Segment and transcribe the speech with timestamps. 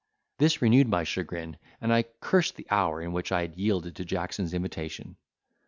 [0.39, 4.03] This renewed my chagrin, and I cursed the hour in which I had yielded to
[4.03, 5.15] Jackson's invitation.